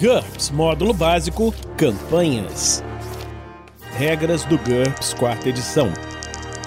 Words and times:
GURPS 0.00 0.50
Módulo 0.50 0.94
Básico 0.94 1.52
Campanhas. 1.76 2.84
Regras 3.96 4.44
do 4.44 4.56
GURPS 4.56 5.12
Quarta 5.12 5.48
Edição. 5.48 5.88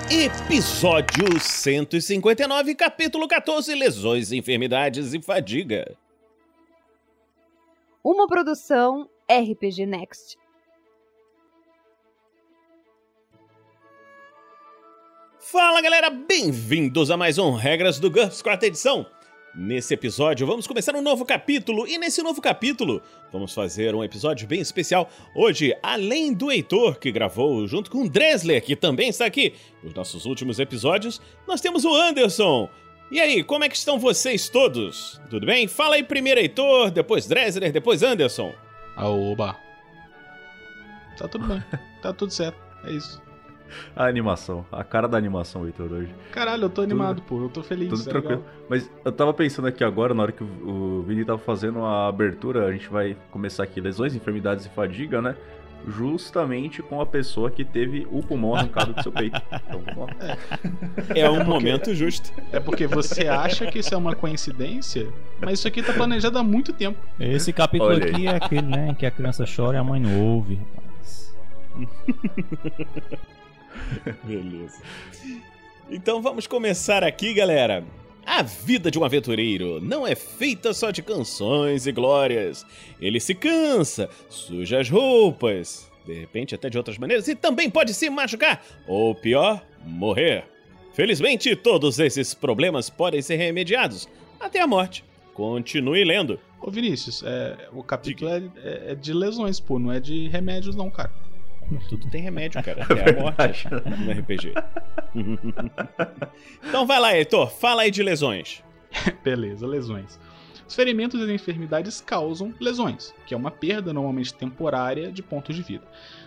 Episódio 0.10 1.40
159, 1.40 2.76
capítulo 2.76 3.30
14: 3.30 3.74
Lesões, 3.74 4.34
Enfermidades 4.34 5.14
e 5.14 5.22
Fadiga. 5.22 5.96
Uma 8.04 8.28
produção 8.28 9.10
RPG 9.32 9.86
Next. 9.86 10.38
Fala 15.40 15.80
galera, 15.82 16.10
bem-vindos 16.10 17.10
a 17.10 17.16
mais 17.16 17.38
um 17.38 17.56
Regras 17.56 17.98
do 17.98 18.12
GURPS 18.12 18.42
Quarta 18.42 18.66
Edição. 18.66 19.06
Nesse 19.54 19.94
episódio, 19.94 20.48
vamos 20.48 20.66
começar 20.66 20.96
um 20.96 21.02
novo 21.02 21.26
capítulo, 21.26 21.86
e 21.86 21.98
nesse 21.98 22.24
novo 22.24 22.42
capítulo, 22.42 23.02
vamos 23.34 23.54
fazer 23.54 23.94
um 23.94 24.02
episódio 24.02 24.48
bem 24.48 24.62
especial. 24.62 25.10
Hoje, 25.36 25.76
além 25.84 26.34
do 26.34 26.50
Heitor, 26.50 26.98
que 26.98 27.12
gravou 27.12 27.68
junto 27.68 27.92
com 27.92 28.04
o 28.04 28.10
Dresler, 28.10 28.64
que 28.64 28.78
também 28.78 29.10
está 29.10 29.26
aqui 29.26 29.54
nos 29.84 29.94
nossos 29.94 30.26
últimos 30.26 30.58
episódios, 30.58 31.22
nós 31.46 31.60
temos 31.60 31.84
o 31.84 31.94
Anderson. 31.94 32.70
E 33.12 33.20
aí, 33.20 33.44
como 33.44 33.66
é 33.66 33.70
que 33.70 33.76
estão 33.76 34.00
vocês 34.00 34.48
todos? 34.48 35.20
Tudo 35.30 35.46
bem? 35.46 35.68
Fala 35.68 35.96
aí 35.96 36.04
primeiro 36.04 36.40
Heitor, 36.40 36.90
depois 36.90 37.28
Dresler, 37.28 37.74
depois 37.74 38.04
Anderson. 38.04 38.54
Aoba. 38.96 39.58
Tá 41.18 41.28
tudo 41.28 41.46
bem, 41.46 41.62
tá 42.02 42.14
tudo 42.14 42.32
certo, 42.32 42.58
é 42.86 42.94
isso. 42.94 43.22
A 43.96 44.06
animação, 44.06 44.66
a 44.72 44.84
cara 44.84 45.08
da 45.08 45.18
animação, 45.18 45.66
Heitor, 45.66 45.92
hoje. 45.92 46.14
Caralho, 46.32 46.64
eu 46.64 46.70
tô 46.70 46.82
animado, 46.82 47.22
pô, 47.22 47.42
eu 47.42 47.50
tô 47.50 47.62
feliz. 47.64 47.90
Tudo 47.90 48.02
é 48.02 48.12
tranquilo. 48.12 48.40
legal. 48.42 48.54
Mas 48.70 48.90
eu 49.04 49.12
tava 49.12 49.34
pensando 49.34 49.68
aqui 49.68 49.84
agora, 49.84 50.14
na 50.14 50.24
hora 50.24 50.32
que 50.32 50.44
o 50.44 51.04
Vini 51.08 51.26
tava 51.26 51.40
fazendo 51.40 51.84
a 51.84 52.08
abertura, 52.08 52.66
a 52.68 52.72
gente 52.72 52.90
vai 52.90 53.16
começar 53.32 53.64
aqui 53.64 53.80
lesões, 53.82 54.16
enfermidades 54.16 54.66
e 54.66 54.70
fadiga, 54.70 55.22
né? 55.22 55.36
Justamente 55.88 56.84
com 56.84 57.02
a 57.02 57.06
pessoa 57.08 57.50
que 57.50 57.66
teve 57.66 58.08
o 58.12 58.22
pulmão 58.22 58.54
arrancado 58.56 58.94
do 58.94 59.02
seu 59.02 59.12
peito. 59.12 59.42
Então 59.52 59.82
vamos 59.96 60.16
lá. 60.16 60.38
É 61.16 61.28
um 61.28 61.44
momento 61.44 61.96
justo. 61.96 62.32
É 62.52 62.60
porque 62.60 62.86
você 62.86 63.28
acha 63.28 63.66
que 63.66 63.80
isso 63.80 63.92
é 63.92 63.98
uma 63.98 64.16
coincidência, 64.16 65.08
mas 65.40 65.58
isso 65.58 65.68
aqui 65.68 65.82
tá 65.82 65.92
planejado 65.92 66.38
há 66.38 66.44
muito 66.44 66.72
tempo. 66.72 67.00
Esse 67.20 67.52
capítulo 67.52 67.90
Olha 67.90 68.06
aí. 68.06 68.12
aqui 68.12 68.28
é 68.28 68.36
aquele, 68.36 68.62
né? 68.62 68.90
em 68.90 68.94
Que 68.94 69.08
a 69.08 69.12
criança 69.12 69.44
chora 69.44 69.78
e 69.78 69.80
a 69.80 69.84
mãe 69.84 70.00
não 70.00 70.22
ouve, 70.22 70.60
rapaz. 70.76 71.36
Beleza. 74.24 74.82
Então 75.90 76.22
vamos 76.22 76.48
começar 76.48 77.04
aqui, 77.04 77.34
galera. 77.34 77.84
A 78.26 78.44
vida 78.44 78.92
de 78.92 79.00
um 79.00 79.04
aventureiro 79.04 79.82
não 79.82 80.06
é 80.06 80.16
feita 80.16 80.74
só 80.74 80.92
de 80.92 81.02
canções 81.02 81.88
e 81.88 81.92
glórias. 81.92 82.66
Ele 83.02 83.20
se 83.20 83.34
cansa, 83.34 84.10
suja 84.30 84.80
as 84.80 84.90
roupas, 84.90 85.92
de 86.06 86.14
repente 86.14 86.54
até 86.56 86.70
de 86.70 86.78
outras 86.78 86.98
maneiras, 86.98 87.28
e 87.28 87.36
também 87.36 87.70
pode 87.70 87.94
se 87.94 88.10
machucar, 88.10 88.64
ou 88.88 89.16
pior, 89.16 89.62
morrer. 89.84 90.46
Felizmente, 90.94 91.56
todos 91.56 91.98
esses 92.00 92.34
problemas 92.34 92.90
podem 92.90 93.22
ser 93.22 93.38
remediados 93.38 94.08
até 94.40 94.62
a 94.62 94.68
morte. 94.68 95.04
Continue 95.34 96.04
lendo. 96.04 96.40
Ô 96.62 96.70
Vinícius, 96.70 97.24
é, 97.26 97.70
o 97.74 97.82
capítulo 97.82 98.30
é, 98.30 98.38
é- 98.64 98.92
é 98.92 98.96
de 98.96 99.14
lesões, 99.14 99.60
pô, 99.60 99.80
não 99.80 99.92
é 99.92 100.00
de 100.00 100.28
remédios 100.28 100.76
não, 100.76 100.92
cara. 100.92 101.12
Tudo 101.90 102.10
tem 102.10 102.22
remédio, 102.22 102.62
cara. 102.64 102.84
Até 102.84 103.10
a 103.18 103.22
morte 103.22 103.68
no 103.72 104.12
RPG. 104.12 104.54
então 106.68 106.86
vai 106.86 107.00
lá, 107.00 107.16
Heitor. 107.16 107.50
Fala 107.50 107.84
aí 107.84 107.92
de 107.92 108.04
lesões. 108.04 108.64
Beleza, 109.24 109.66
lesões. 109.66 110.20
Os 110.68 110.76
ferimentos 110.76 111.20
e 111.20 111.24
as 111.26 111.30
enfermidades 111.30 112.00
causam 112.00 112.54
lesões, 112.58 113.14
que 113.26 113.34
é 113.34 113.38
uma 113.38 113.52
perda 113.52 113.92
normalmente 113.92 114.34
temporária 114.34 115.12
de 115.12 115.22
pontos 115.22 115.54
de 115.54 115.62
vida. 115.62 115.84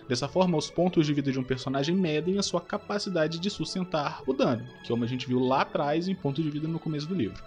Dessa 0.07 0.27
forma, 0.27 0.55
os 0.55 0.69
pontos 0.69 1.07
de 1.07 1.13
vida 1.15 1.31
de 1.31 1.39
um 1.39 1.43
personagem 1.43 1.95
medem 1.95 2.37
a 2.37 2.43
sua 2.43 2.61
capacidade 2.61 3.39
de 3.39 3.49
sustentar 3.49 4.21
o 4.27 4.33
dano, 4.33 4.63
que 4.83 4.85
é 4.85 4.89
como 4.89 5.03
a 5.03 5.07
gente 5.07 5.27
viu 5.27 5.39
lá 5.39 5.61
atrás 5.61 6.07
em 6.07 6.13
pontos 6.13 6.43
de 6.43 6.51
vida 6.51 6.67
no 6.67 6.77
começo 6.77 7.07
do 7.07 7.15
livro. 7.15 7.41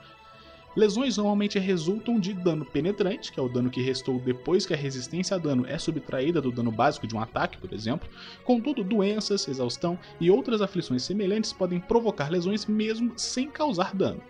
Lesões 0.76 1.16
normalmente 1.16 1.58
resultam 1.58 2.20
de 2.20 2.32
dano 2.32 2.64
penetrante, 2.64 3.32
que 3.32 3.40
é 3.40 3.42
o 3.42 3.48
dano 3.48 3.70
que 3.70 3.82
restou 3.82 4.20
depois 4.20 4.64
que 4.64 4.74
a 4.74 4.76
resistência 4.76 5.34
a 5.34 5.38
dano 5.38 5.66
é 5.66 5.76
subtraída 5.78 6.40
do 6.40 6.52
dano 6.52 6.70
básico 6.70 7.06
de 7.06 7.16
um 7.16 7.20
ataque, 7.20 7.58
por 7.58 7.72
exemplo. 7.72 8.08
Contudo, 8.44 8.84
doenças, 8.84 9.48
exaustão 9.48 9.98
e 10.20 10.30
outras 10.30 10.62
aflições 10.62 11.02
semelhantes 11.02 11.52
podem 11.52 11.80
provocar 11.80 12.30
lesões 12.30 12.66
mesmo 12.66 13.12
sem 13.16 13.50
causar 13.50 13.94
dano. 13.94 14.22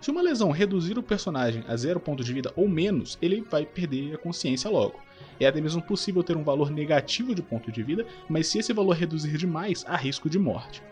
Se 0.00 0.12
uma 0.12 0.22
lesão 0.22 0.52
reduzir 0.52 0.96
o 0.96 1.02
personagem 1.02 1.64
a 1.66 1.76
zero 1.76 1.98
ponto 1.98 2.22
de 2.22 2.32
vida 2.32 2.52
ou 2.54 2.68
menos, 2.68 3.18
ele 3.20 3.40
vai 3.40 3.66
perder 3.66 4.14
a 4.14 4.18
consciência 4.18 4.70
logo. 4.70 5.00
É 5.40 5.46
até 5.46 5.60
mesmo 5.60 5.82
possível 5.82 6.22
ter 6.22 6.36
um 6.36 6.44
valor 6.44 6.70
negativo 6.70 7.34
de 7.34 7.42
ponto 7.42 7.72
de 7.72 7.82
vida, 7.82 8.06
mas 8.28 8.46
se 8.46 8.58
esse 8.58 8.72
valor 8.72 8.92
reduzir 8.92 9.36
demais, 9.36 9.84
há 9.88 9.96
risco 9.96 10.30
de 10.30 10.38
morte. 10.38 10.82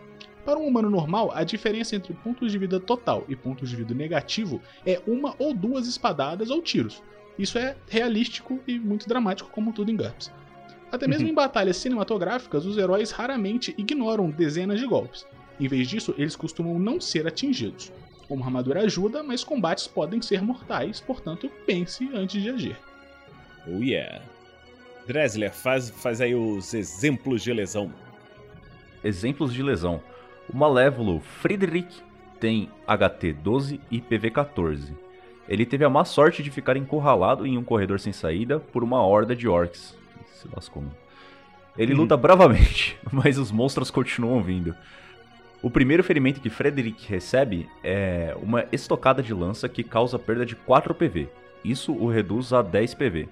Para 0.46 0.60
um 0.60 0.66
humano 0.68 0.88
normal, 0.88 1.32
a 1.34 1.42
diferença 1.42 1.96
entre 1.96 2.14
pontos 2.14 2.52
de 2.52 2.56
vida 2.56 2.78
total 2.78 3.24
e 3.28 3.34
pontos 3.34 3.68
de 3.68 3.74
vida 3.74 3.92
negativo 3.92 4.62
é 4.86 5.02
uma 5.04 5.34
ou 5.40 5.52
duas 5.52 5.88
espadadas 5.88 6.50
ou 6.50 6.62
tiros. 6.62 7.02
Isso 7.36 7.58
é 7.58 7.76
realístico 7.88 8.60
e 8.64 8.78
muito 8.78 9.08
dramático, 9.08 9.50
como 9.50 9.72
tudo 9.72 9.90
em 9.90 9.96
GURPS. 9.96 10.32
Até 10.92 11.08
mesmo 11.08 11.26
em 11.26 11.34
batalhas 11.34 11.78
cinematográficas, 11.78 12.64
os 12.64 12.78
heróis 12.78 13.10
raramente 13.10 13.74
ignoram 13.76 14.30
dezenas 14.30 14.78
de 14.78 14.86
golpes. 14.86 15.26
Em 15.58 15.66
vez 15.66 15.88
disso, 15.88 16.14
eles 16.16 16.36
costumam 16.36 16.78
não 16.78 17.00
ser 17.00 17.26
atingidos. 17.26 17.92
Uma 18.30 18.46
armadura 18.46 18.82
ajuda, 18.82 19.24
mas 19.24 19.42
combates 19.42 19.88
podem 19.88 20.22
ser 20.22 20.42
mortais, 20.42 21.00
portanto, 21.00 21.50
pense 21.66 22.08
antes 22.14 22.40
de 22.40 22.50
agir. 22.50 22.76
Oh 23.66 23.82
yeah. 23.82 24.22
Dresler, 25.08 25.52
faz, 25.52 25.90
faz 25.90 26.20
aí 26.20 26.36
os 26.36 26.72
exemplos 26.72 27.42
de 27.42 27.52
lesão. 27.52 27.92
Exemplos 29.02 29.52
de 29.52 29.60
lesão. 29.60 30.00
O 30.52 30.56
malévolo 30.56 31.20
Friedrich 31.20 32.02
tem 32.38 32.70
HT 32.86 33.32
12 33.32 33.80
e 33.90 34.00
PV 34.00 34.30
14. 34.30 34.96
Ele 35.48 35.66
teve 35.66 35.84
a 35.84 35.90
má 35.90 36.04
sorte 36.04 36.42
de 36.42 36.50
ficar 36.50 36.76
encurralado 36.76 37.46
em 37.46 37.58
um 37.58 37.64
corredor 37.64 37.98
sem 37.98 38.12
saída 38.12 38.60
por 38.60 38.84
uma 38.84 39.02
horda 39.02 39.34
de 39.34 39.48
orcs. 39.48 39.96
Se 40.34 40.48
lascou. 40.52 40.82
mano. 40.82 40.94
Ele 41.76 41.94
luta 41.94 42.16
bravamente, 42.16 42.98
mas 43.12 43.38
os 43.38 43.50
monstros 43.50 43.90
continuam 43.90 44.42
vindo. 44.42 44.74
O 45.62 45.70
primeiro 45.70 46.04
ferimento 46.04 46.40
que 46.40 46.48
Frederick 46.48 47.06
recebe 47.08 47.68
é 47.82 48.36
uma 48.40 48.64
estocada 48.70 49.22
de 49.22 49.34
lança 49.34 49.68
que 49.68 49.82
causa 49.82 50.18
perda 50.18 50.46
de 50.46 50.54
4 50.54 50.94
PV. 50.94 51.28
Isso 51.64 51.92
o 51.92 52.08
reduz 52.08 52.52
a 52.52 52.62
10 52.62 52.94
PV. 52.94 53.28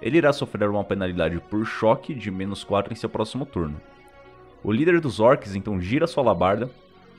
Ele 0.00 0.18
irá 0.18 0.32
sofrer 0.32 0.68
uma 0.68 0.84
penalidade 0.84 1.40
por 1.50 1.64
choque 1.66 2.14
de 2.14 2.30
menos 2.30 2.62
4 2.62 2.92
em 2.92 2.96
seu 2.96 3.08
próximo 3.08 3.44
turno. 3.44 3.80
O 4.62 4.72
líder 4.72 5.00
dos 5.00 5.20
orcs 5.20 5.54
então 5.54 5.80
gira 5.80 6.06
sua 6.06 6.22
alabarda. 6.22 6.70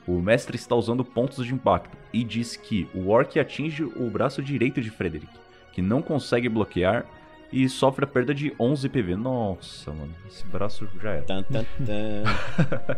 O 0.08 0.22
mestre 0.22 0.56
está 0.56 0.76
usando 0.76 1.04
pontos 1.04 1.46
de 1.46 1.54
impacto 1.54 1.98
e 2.14 2.24
diz 2.24 2.56
que 2.56 2.88
o 2.94 3.10
orc 3.10 3.38
atinge 3.38 3.84
o 3.84 4.10
braço 4.10 4.42
direito 4.42 4.82
de 4.82 4.90
Frederick, 4.90 5.32
que 5.74 5.82
não 5.82 6.02
consegue 6.02 6.48
bloquear 6.48 7.06
e 7.52 7.68
sofre 7.68 8.06
a 8.06 8.08
perda 8.08 8.34
de 8.34 8.54
11 8.60 8.88
PV. 8.88 9.16
Nossa, 9.16 9.92
mano, 9.92 10.14
esse 10.28 10.46
braço 10.48 10.88
já 11.02 11.12
era. 11.12 11.24
Tan, 11.24 11.44
tan, 11.44 11.66
tan. 11.86 12.98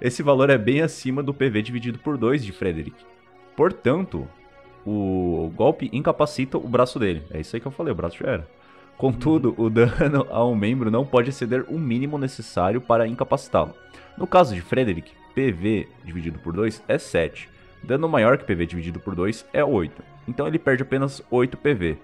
Esse 0.00 0.20
valor 0.20 0.50
é 0.50 0.58
bem 0.58 0.80
acima 0.80 1.22
do 1.22 1.32
PV 1.32 1.62
dividido 1.62 1.98
por 1.98 2.18
2 2.18 2.44
de 2.44 2.50
Frederick. 2.50 2.96
Portanto, 3.54 4.26
o 4.84 5.52
golpe 5.54 5.88
incapacita 5.92 6.58
o 6.58 6.66
braço 6.68 6.98
dele. 6.98 7.22
É 7.30 7.40
isso 7.40 7.54
aí 7.54 7.60
que 7.60 7.68
eu 7.68 7.72
falei, 7.72 7.92
o 7.92 7.94
braço 7.96 8.18
já 8.18 8.26
era. 8.28 8.48
Contudo, 9.02 9.52
o 9.58 9.68
dano 9.68 10.24
a 10.30 10.46
um 10.46 10.54
membro 10.54 10.88
não 10.88 11.04
pode 11.04 11.30
exceder 11.30 11.64
o 11.68 11.76
mínimo 11.76 12.16
necessário 12.16 12.80
para 12.80 13.04
incapacitá-lo. 13.04 13.74
No 14.16 14.28
caso 14.28 14.54
de 14.54 14.60
Frederick, 14.60 15.10
PV 15.34 15.88
dividido 16.04 16.38
por 16.38 16.52
2 16.52 16.84
é 16.86 16.96
7. 16.96 17.48
Dano 17.82 18.08
maior 18.08 18.38
que 18.38 18.44
PV 18.44 18.64
dividido 18.64 19.00
por 19.00 19.16
2 19.16 19.44
é 19.52 19.64
8. 19.64 20.00
Então 20.28 20.46
ele 20.46 20.56
perde 20.56 20.84
apenas 20.84 21.20
8 21.32 21.56
PV. 21.56 21.98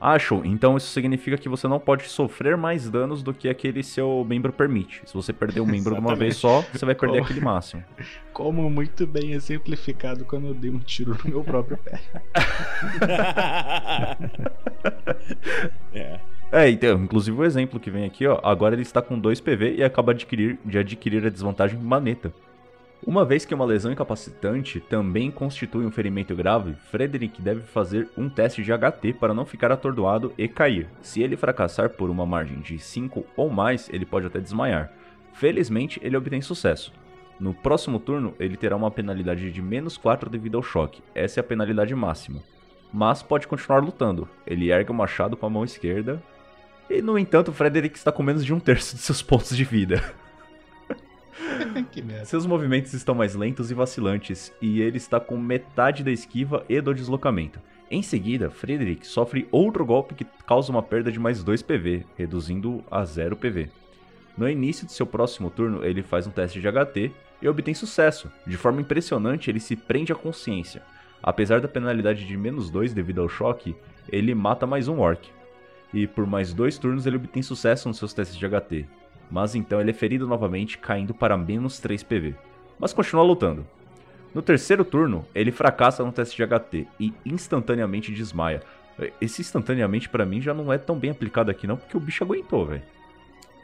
Acham? 0.00 0.42
Então 0.44 0.76
isso 0.76 0.86
significa 0.88 1.36
que 1.36 1.48
você 1.48 1.68
não 1.68 1.78
pode 1.78 2.08
sofrer 2.08 2.56
mais 2.56 2.88
danos 2.88 3.22
do 3.22 3.34
que 3.34 3.48
aquele 3.48 3.82
seu 3.82 4.24
membro 4.26 4.52
permite. 4.52 5.02
Se 5.04 5.12
você 5.12 5.32
perder 5.32 5.60
um 5.60 5.66
membro 5.66 5.94
de 5.94 6.00
uma 6.00 6.16
vez 6.16 6.36
só, 6.36 6.64
você 6.72 6.86
vai 6.86 6.94
perder 6.94 7.18
Como? 7.18 7.24
aquele 7.24 7.40
máximo. 7.40 7.84
Como 8.32 8.70
muito 8.70 9.06
bem 9.06 9.32
exemplificado 9.32 10.24
quando 10.24 10.46
eu 10.46 10.54
dei 10.54 10.70
um 10.70 10.78
tiro 10.78 11.16
no 11.22 11.30
meu 11.30 11.44
próprio 11.44 11.76
pé. 11.76 12.00
é. 15.92 16.20
É, 16.52 16.68
então, 16.68 17.04
inclusive 17.04 17.36
o 17.36 17.44
exemplo 17.44 17.78
que 17.78 17.92
vem 17.92 18.04
aqui, 18.04 18.26
ó, 18.26 18.40
agora 18.42 18.74
ele 18.74 18.82
está 18.82 19.00
com 19.00 19.16
2 19.16 19.40
PV 19.40 19.76
e 19.76 19.84
acaba 19.84 20.12
de 20.12 20.24
adquirir, 20.24 20.58
de 20.64 20.78
adquirir 20.78 21.24
a 21.24 21.30
desvantagem 21.30 21.78
maneta. 21.78 22.32
Uma 23.06 23.24
vez 23.24 23.46
que 23.46 23.54
uma 23.54 23.64
lesão 23.64 23.90
incapacitante 23.90 24.78
também 24.78 25.30
constitui 25.30 25.86
um 25.86 25.90
ferimento 25.90 26.36
grave, 26.36 26.74
Frederick 26.90 27.40
deve 27.40 27.62
fazer 27.62 28.08
um 28.16 28.28
teste 28.28 28.62
de 28.62 28.70
HT 28.70 29.14
para 29.14 29.32
não 29.32 29.46
ficar 29.46 29.72
atordoado 29.72 30.34
e 30.36 30.46
cair. 30.46 30.86
Se 31.00 31.22
ele 31.22 31.36
fracassar 31.36 31.90
por 31.90 32.10
uma 32.10 32.26
margem 32.26 32.60
de 32.60 32.78
5 32.78 33.24
ou 33.34 33.48
mais, 33.48 33.88
ele 33.90 34.04
pode 34.04 34.26
até 34.26 34.38
desmaiar. 34.38 34.92
Felizmente, 35.32 35.98
ele 36.02 36.16
obtém 36.16 36.42
sucesso. 36.42 36.92
No 37.38 37.54
próximo 37.54 37.98
turno, 37.98 38.34
ele 38.38 38.54
terá 38.54 38.76
uma 38.76 38.90
penalidade 38.90 39.50
de 39.50 39.62
menos 39.62 39.96
4 39.96 40.28
devido 40.28 40.58
ao 40.58 40.62
choque. 40.62 41.02
Essa 41.14 41.40
é 41.40 41.42
a 41.42 41.44
penalidade 41.44 41.94
máxima. 41.94 42.42
mas 42.92 43.22
pode 43.22 43.46
continuar 43.46 43.78
lutando. 43.78 44.28
Ele 44.46 44.70
ergue 44.70 44.90
o 44.90 44.94
machado 44.94 45.36
com 45.36 45.46
a 45.46 45.50
mão 45.50 45.64
esquerda. 45.64 46.22
E, 46.88 47.00
no 47.00 47.18
entanto, 47.18 47.52
Frederick 47.52 47.96
está 47.96 48.10
com 48.12 48.22
menos 48.22 48.44
de 48.44 48.52
um 48.52 48.60
terço 48.60 48.96
de 48.96 49.00
seus 49.00 49.22
pontos 49.22 49.56
de 49.56 49.64
vida. 49.64 50.02
Que 51.90 52.00
merda. 52.00 52.24
Seus 52.24 52.46
movimentos 52.46 52.94
estão 52.94 53.14
mais 53.14 53.34
lentos 53.34 53.70
e 53.70 53.74
vacilantes, 53.74 54.52
e 54.60 54.80
ele 54.80 54.96
está 54.96 55.20
com 55.20 55.36
metade 55.36 56.02
da 56.02 56.10
esquiva 56.10 56.64
e 56.68 56.80
do 56.80 56.94
deslocamento. 56.94 57.60
Em 57.90 58.02
seguida, 58.02 58.50
Frederick 58.50 59.06
sofre 59.06 59.48
outro 59.50 59.84
golpe 59.84 60.14
que 60.14 60.26
causa 60.46 60.70
uma 60.70 60.82
perda 60.82 61.10
de 61.10 61.18
mais 61.18 61.42
2 61.42 61.62
PV, 61.62 62.06
reduzindo 62.16 62.84
a 62.90 63.04
0 63.04 63.36
PV. 63.36 63.68
No 64.38 64.48
início 64.48 64.86
de 64.86 64.92
seu 64.92 65.04
próximo 65.04 65.50
turno, 65.50 65.84
ele 65.84 66.02
faz 66.02 66.26
um 66.26 66.30
teste 66.30 66.60
de 66.60 66.68
HT 66.68 67.10
e 67.42 67.48
obtém 67.48 67.74
sucesso. 67.74 68.30
De 68.46 68.56
forma 68.56 68.80
impressionante, 68.80 69.50
ele 69.50 69.58
se 69.58 69.74
prende 69.74 70.12
à 70.12 70.14
consciência. 70.14 70.82
Apesar 71.22 71.60
da 71.60 71.68
penalidade 71.68 72.26
de 72.26 72.36
menos 72.36 72.70
2 72.70 72.94
devido 72.94 73.20
ao 73.20 73.28
choque, 73.28 73.74
ele 74.08 74.34
mata 74.34 74.66
mais 74.66 74.88
um 74.88 75.00
orc. 75.00 75.28
E 75.92 76.06
por 76.06 76.26
mais 76.26 76.54
dois 76.54 76.78
turnos 76.78 77.06
ele 77.06 77.16
obtém 77.16 77.42
sucesso 77.42 77.88
nos 77.88 77.98
seus 77.98 78.14
testes 78.14 78.38
de 78.38 78.46
HT. 78.46 78.86
Mas 79.30 79.54
então 79.54 79.80
ele 79.80 79.90
é 79.90 79.94
ferido 79.94 80.26
novamente, 80.26 80.78
caindo 80.78 81.14
para 81.14 81.36
menos 81.36 81.78
3 81.78 82.02
PV. 82.02 82.34
Mas 82.78 82.92
continua 82.92 83.22
lutando. 83.22 83.66
No 84.34 84.42
terceiro 84.42 84.84
turno, 84.84 85.26
ele 85.34 85.50
fracassa 85.50 86.04
no 86.04 86.12
teste 86.12 86.36
de 86.36 86.46
HT 86.46 86.86
e 86.98 87.12
instantaneamente 87.24 88.12
desmaia. 88.12 88.62
Esse 89.20 89.40
instantaneamente 89.40 90.08
pra 90.08 90.26
mim 90.26 90.40
já 90.40 90.52
não 90.52 90.72
é 90.72 90.78
tão 90.78 90.96
bem 90.96 91.10
aplicado 91.10 91.50
aqui 91.50 91.66
não, 91.66 91.76
porque 91.76 91.96
o 91.96 92.00
bicho 92.00 92.22
aguentou, 92.22 92.66
velho. 92.66 92.82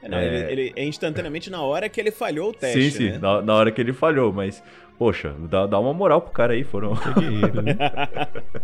É, 0.02 0.08
não, 0.08 0.18
É. 0.18 0.52
Ele, 0.52 0.62
ele 0.62 0.72
é 0.76 0.84
instantaneamente 0.84 1.50
na 1.50 1.62
hora 1.62 1.88
que 1.88 2.00
ele 2.00 2.10
falhou 2.10 2.50
o 2.50 2.52
teste, 2.52 2.90
sim, 2.90 2.90
sim, 2.90 3.10
né? 3.12 3.18
na, 3.18 3.42
na 3.42 3.54
hora 3.54 3.70
que 3.70 3.80
ele 3.80 3.92
falhou, 3.92 4.32
mas, 4.32 4.62
poxa, 4.98 5.34
dá, 5.50 5.66
dá 5.66 5.78
uma 5.78 5.92
moral 5.92 6.20
pro 6.20 6.32
cara 6.32 6.52
aí, 6.54 6.64
foram. 6.64 6.94
Né? 6.94 7.76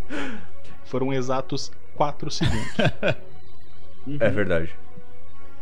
Foram 0.85 1.11
exatos 1.11 1.71
4 1.95 2.29
segundos. 2.29 2.77
Uhum. 4.05 4.17
É 4.19 4.29
verdade. 4.29 4.75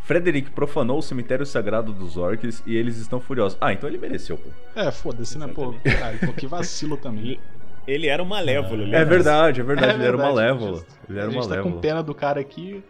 Frederick 0.03 0.49
profanou 0.51 0.99
o 0.99 1.01
cemitério 1.01 1.45
sagrado 1.45 1.93
dos 1.93 2.17
orcs 2.17 2.61
e 2.65 2.75
eles 2.75 2.97
estão 2.97 3.19
furiosos. 3.19 3.57
Ah, 3.61 3.71
então 3.71 3.87
ele 3.87 3.97
mereceu, 3.97 4.37
pô. 4.37 4.49
É, 4.75 4.91
foda-se, 4.91 5.37
né? 5.37 5.47
Pô, 5.47 5.73
caralho, 5.83 6.19
pô, 6.19 6.33
que 6.33 6.47
vacilo 6.47 6.97
também. 6.97 7.39
Ele 7.87 8.07
era 8.07 8.21
um 8.21 8.25
malévolo, 8.25 8.81
É 8.81 8.85
lembra? 8.85 8.99
É 8.99 9.05
verdade, 9.05 9.61
é 9.61 9.63
verdade, 9.63 9.91
É 9.91 9.95
ele 9.95 10.03
era 10.03 10.17
verdade, 10.17 10.33
malévolo. 10.35 10.85
Ele 11.09 11.19
era 11.19 11.27
a 11.27 11.31
gente 11.31 11.43
tá 11.43 11.49
malévolo. 11.49 11.75
com 11.75 11.81
pena 11.81 12.03
do 12.03 12.13
cara 12.13 12.39
aqui. 12.39 12.83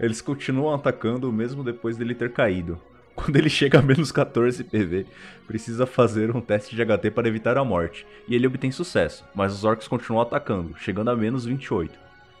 Eles 0.00 0.20
continuam 0.20 0.74
atacando 0.74 1.30
mesmo 1.32 1.62
depois 1.62 1.96
dele 1.96 2.14
ter 2.14 2.32
caído. 2.32 2.78
Quando 3.14 3.36
ele 3.36 3.50
chega 3.50 3.78
a 3.78 3.82
menos 3.82 4.10
14 4.10 4.64
PV, 4.64 5.06
precisa 5.46 5.84
fazer 5.86 6.34
um 6.34 6.40
teste 6.40 6.74
de 6.74 6.82
HT 6.84 7.10
para 7.10 7.28
evitar 7.28 7.58
a 7.58 7.64
morte. 7.64 8.06
E 8.26 8.34
ele 8.34 8.46
obtém 8.46 8.70
sucesso, 8.70 9.24
mas 9.34 9.52
os 9.52 9.64
orcs 9.64 9.86
continuam 9.86 10.22
atacando, 10.22 10.74
chegando 10.78 11.10
a 11.10 11.16
menos 11.16 11.44
28. 11.44 11.98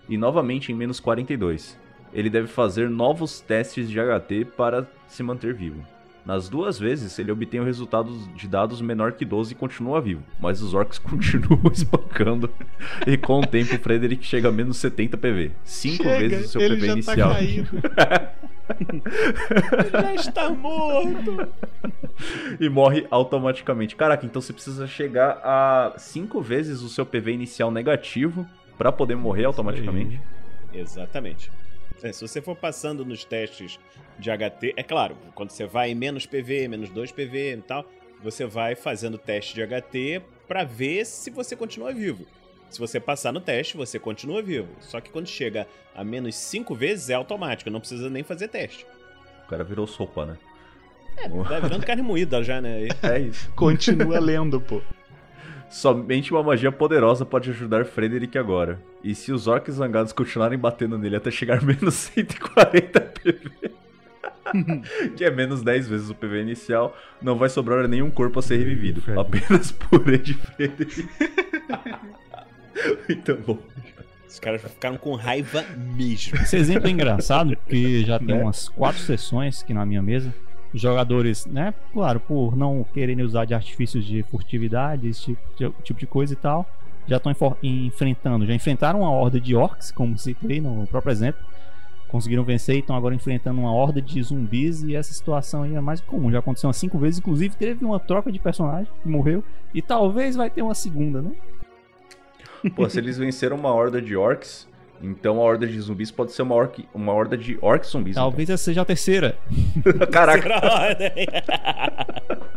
E 0.08 0.16
novamente 0.16 0.72
em 0.72 0.74
menos 0.74 0.98
42. 0.98 1.78
Ele 2.12 2.28
deve 2.30 2.46
fazer 2.46 2.90
novos 2.90 3.40
testes 3.40 3.88
de 3.88 3.98
HT 3.98 4.46
para 4.56 4.86
se 5.08 5.22
manter 5.22 5.54
vivo. 5.54 5.84
Nas 6.24 6.48
duas 6.48 6.78
vezes, 6.78 7.18
ele 7.18 7.32
obtém 7.32 7.58
o 7.58 7.64
resultado 7.64 8.16
de 8.36 8.46
dados 8.46 8.80
menor 8.80 9.12
que 9.12 9.24
12 9.24 9.52
e 9.52 9.56
continua 9.56 10.00
vivo, 10.00 10.22
mas 10.40 10.62
os 10.62 10.72
orcs 10.72 10.98
continuam 10.98 11.72
espancando. 11.72 12.48
E 13.06 13.16
com 13.16 13.40
o 13.40 13.46
tempo, 13.46 13.76
Frederick 13.78 14.24
chega 14.24 14.48
a 14.48 14.52
menos 14.52 14.76
70 14.76 15.16
PV, 15.16 15.50
5 15.64 16.02
Chega, 16.04 16.18
vezes 16.18 16.46
o 16.46 16.48
seu 16.50 16.60
ele 16.60 16.76
PV 16.76 16.86
já 16.86 16.92
inicial. 16.92 17.28
Tá 17.30 17.34
caído. 17.34 17.70
Ele 18.78 19.90
já 19.90 20.14
está 20.14 20.48
morto. 20.50 21.48
e 22.58 22.68
morre 22.68 23.06
automaticamente. 23.10 23.94
Caraca, 23.96 24.24
então 24.24 24.40
você 24.40 24.52
precisa 24.52 24.86
chegar 24.86 25.40
a 25.44 25.92
5 25.98 26.40
vezes 26.40 26.80
o 26.80 26.88
seu 26.88 27.04
PV 27.04 27.32
inicial 27.32 27.70
negativo 27.70 28.46
pra 28.78 28.90
poder 28.90 29.16
morrer 29.16 29.44
automaticamente. 29.44 30.20
Exatamente. 30.72 31.50
É, 32.02 32.12
se 32.12 32.20
você 32.26 32.42
for 32.42 32.56
passando 32.56 33.04
nos 33.04 33.24
testes 33.24 33.78
de 34.18 34.30
HT, 34.30 34.74
é 34.76 34.82
claro, 34.82 35.16
quando 35.34 35.50
você 35.50 35.66
vai 35.66 35.90
em 35.90 35.94
menos 35.94 36.26
PV, 36.26 36.68
menos 36.68 36.90
2 36.90 37.12
PV 37.12 37.54
e 37.54 37.62
tal, 37.62 37.84
você 38.22 38.44
vai 38.44 38.74
fazendo 38.74 39.18
teste 39.18 39.54
de 39.54 39.66
HT 39.66 40.22
pra 40.48 40.64
ver 40.64 41.04
se 41.06 41.30
você 41.30 41.54
continua 41.54 41.92
vivo. 41.92 42.26
Se 42.68 42.78
você 42.78 42.98
passar 42.98 43.32
no 43.32 43.40
teste, 43.40 43.76
você 43.76 43.98
continua 43.98 44.42
vivo. 44.42 44.68
Só 44.80 45.00
que 45.00 45.10
quando 45.10 45.26
chega 45.26 45.66
a 45.94 46.02
menos 46.02 46.34
5 46.36 46.74
vezes 46.74 47.10
é 47.10 47.14
automático, 47.14 47.70
não 47.70 47.80
precisa 47.80 48.08
nem 48.08 48.22
fazer 48.22 48.48
teste. 48.48 48.86
O 49.44 49.48
cara 49.48 49.62
virou 49.62 49.86
sopa, 49.86 50.24
né? 50.24 50.38
Tá 51.48 51.60
virando 51.60 51.84
carne 51.84 52.02
moída 52.02 52.42
já, 52.42 52.60
né? 52.60 52.88
É 53.02 53.18
isso. 53.18 53.50
Continua 53.54 54.18
lendo, 54.18 54.60
pô. 54.60 54.80
Somente 55.72 56.32
uma 56.32 56.42
magia 56.42 56.70
poderosa 56.70 57.24
pode 57.24 57.48
ajudar 57.50 57.86
Frederick 57.86 58.36
agora. 58.36 58.78
E 59.02 59.14
se 59.14 59.32
os 59.32 59.46
orcs 59.46 59.76
zangados 59.76 60.12
continuarem 60.12 60.58
batendo 60.58 60.98
nele 60.98 61.16
até 61.16 61.30
chegar 61.30 61.58
a 61.58 61.62
menos 61.64 61.94
140 61.94 63.00
PV, 63.00 63.70
que 65.16 65.24
é 65.24 65.30
menos 65.30 65.62
10 65.62 65.88
vezes 65.88 66.10
o 66.10 66.14
PV 66.14 66.42
inicial, 66.42 66.94
não 67.22 67.36
vai 67.38 67.48
sobrar 67.48 67.88
nenhum 67.88 68.10
corpo 68.10 68.38
a 68.38 68.42
ser 68.42 68.58
revivido. 68.58 69.00
Frederick. 69.02 69.38
Apenas 69.44 69.72
purê 69.72 70.18
de 70.18 70.34
Frederick. 70.34 71.08
Muito 73.08 73.34
bom. 73.46 73.58
Os 74.28 74.38
caras 74.38 74.62
ficaram 74.62 74.96
com 74.96 75.14
raiva 75.14 75.64
mesmo. 75.96 76.36
Esse 76.36 76.56
exemplo 76.56 76.88
é 76.88 76.90
engraçado, 76.90 77.56
porque 77.56 78.04
já 78.04 78.18
tem 78.18 78.28
Né? 78.28 78.42
umas 78.42 78.68
quatro 78.68 79.00
sessões 79.00 79.62
aqui 79.62 79.72
na 79.74 79.84
minha 79.86 80.02
mesa. 80.02 80.34
Os 80.72 80.80
jogadores, 80.80 81.44
né, 81.46 81.74
claro, 81.92 82.18
por 82.18 82.56
não 82.56 82.84
quererem 82.94 83.24
usar 83.24 83.44
de 83.44 83.52
artifícios 83.52 84.04
de 84.04 84.22
furtividade, 84.22 85.08
esse 85.08 85.20
tipo 85.22 85.40
de, 85.56 85.70
tipo 85.82 86.00
de 86.00 86.06
coisa 86.06 86.32
e 86.32 86.36
tal, 86.36 86.66
já 87.06 87.18
estão 87.18 87.34
enfrentando, 87.62 88.46
já 88.46 88.54
enfrentaram 88.54 89.00
uma 89.00 89.10
horda 89.10 89.40
de 89.40 89.54
orcs, 89.54 89.90
como 89.90 90.16
citei 90.16 90.60
no 90.60 90.86
próprio 90.86 91.10
exemplo, 91.12 91.42
conseguiram 92.08 92.44
vencer 92.44 92.76
e 92.76 92.78
estão 92.80 92.94
agora 92.94 93.14
enfrentando 93.14 93.58
uma 93.60 93.72
horda 93.72 94.00
de 94.00 94.22
zumbis. 94.22 94.82
E 94.82 94.94
essa 94.94 95.12
situação 95.12 95.62
aí 95.62 95.74
é 95.74 95.80
mais 95.80 96.00
comum, 96.00 96.30
já 96.30 96.38
aconteceu 96.38 96.68
umas 96.68 96.76
cinco 96.76 96.98
vezes, 96.98 97.18
inclusive 97.18 97.56
teve 97.56 97.84
uma 97.84 97.98
troca 97.98 98.30
de 98.30 98.38
personagem 98.38 98.86
que 99.02 99.08
morreu. 99.08 99.42
E 99.74 99.80
talvez 99.80 100.36
vai 100.36 100.50
ter 100.50 100.62
uma 100.62 100.74
segunda, 100.74 101.22
né? 101.22 101.32
Pô, 102.76 102.88
se 102.88 102.98
eles 102.98 103.18
venceram 103.18 103.56
uma 103.56 103.72
horda 103.72 104.00
de 104.00 104.14
orcs, 104.14 104.68
então 105.02 105.38
a 105.38 105.42
horda 105.42 105.66
de 105.66 105.78
zumbis 105.80 106.10
pode 106.10 106.32
ser 106.32 106.42
uma, 106.42 106.54
orc, 106.54 106.86
uma 106.94 107.12
horda 107.12 107.36
de 107.36 107.58
orcs 107.60 107.90
zumbis. 107.90 108.14
Talvez 108.14 108.48
essa 108.48 108.64
seja 108.64 108.82
a 108.82 108.84
terceira. 108.84 109.36
então. 109.76 110.06
Caraca. 110.10 110.48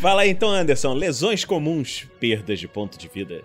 Fala 0.00 0.22
aí 0.22 0.30
então, 0.30 0.50
Anderson. 0.50 0.94
Lesões 0.94 1.44
comuns, 1.44 2.08
perdas 2.20 2.60
de 2.60 2.68
ponto 2.68 2.98
de 2.98 3.08
vida. 3.08 3.42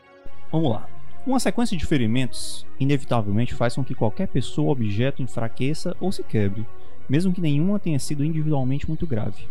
Vamos 0.52 0.72
lá. 0.72 0.88
Uma 1.26 1.40
sequência 1.40 1.76
de 1.76 1.86
ferimentos 1.86 2.66
inevitavelmente 2.80 3.54
faz 3.54 3.76
com 3.76 3.84
que 3.84 3.96
qualquer 3.96 4.28
pessoa 4.28 4.68
ou 4.68 4.72
objeto 4.72 5.22
enfraqueça 5.22 5.96
ou 6.00 6.12
se 6.12 6.24
quebre, 6.24 6.66
mesmo 7.10 7.34
que 7.34 7.42
nenhuma 7.42 7.80
tenha 7.80 8.00
sido 8.00 8.24
individualmente 8.24 8.88
muito 8.88 9.06
grave. 9.06 9.48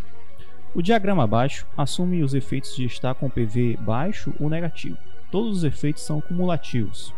O 0.74 0.80
diagrama 0.80 1.24
abaixo 1.24 1.66
assume 1.76 2.22
os 2.22 2.34
efeitos 2.34 2.74
de 2.74 2.84
estar 2.84 3.14
com 3.14 3.28
PV 3.28 3.76
baixo 3.80 4.32
ou 4.40 4.48
negativo. 4.48 4.96
Todos 5.30 5.58
os 5.58 5.64
efeitos 5.64 6.02
são 6.02 6.20
cumulativos, 6.20 7.12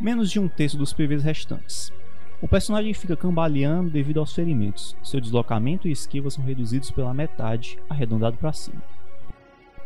menos 0.00 0.30
de 0.30 0.40
um 0.40 0.48
terço 0.48 0.78
dos 0.78 0.92
PVs 0.92 1.22
restantes. 1.22 1.92
O 2.40 2.48
personagem 2.48 2.94
fica 2.94 3.16
cambaleando 3.16 3.90
devido 3.90 4.18
aos 4.18 4.34
ferimentos. 4.34 4.96
Seu 5.02 5.20
deslocamento 5.20 5.86
e 5.86 5.92
esquiva 5.92 6.30
são 6.30 6.42
reduzidos 6.42 6.90
pela 6.90 7.12
metade, 7.12 7.78
arredondado 7.88 8.38
para 8.38 8.52
cima. 8.52 8.82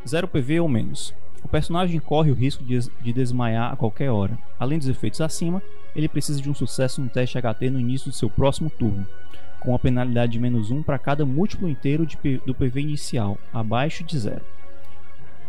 0 0.06 0.28
PV 0.28 0.60
ou 0.60 0.68
menos. 0.68 1.12
O 1.42 1.48
personagem 1.48 1.98
corre 1.98 2.30
o 2.30 2.34
risco 2.34 2.62
de, 2.62 2.78
de 2.78 3.12
desmaiar 3.12 3.72
a 3.72 3.76
qualquer 3.76 4.10
hora. 4.10 4.38
Além 4.58 4.78
dos 4.78 4.88
efeitos 4.88 5.20
acima, 5.20 5.60
ele 5.96 6.08
precisa 6.08 6.40
de 6.40 6.48
um 6.48 6.54
sucesso 6.54 7.02
no 7.02 7.08
teste 7.08 7.38
HT 7.38 7.70
no 7.70 7.80
início 7.80 8.10
do 8.10 8.16
seu 8.16 8.30
próximo 8.30 8.70
turno, 8.70 9.06
com 9.60 9.70
uma 9.70 9.78
penalidade 9.78 10.32
de 10.32 10.40
menos 10.40 10.70
1 10.70 10.82
para 10.84 10.98
cada 10.98 11.26
múltiplo 11.26 11.68
inteiro 11.68 12.06
de 12.06 12.16
do 12.46 12.54
PV 12.54 12.80
inicial, 12.80 13.36
abaixo 13.52 14.04
de 14.04 14.18
0. 14.18 14.53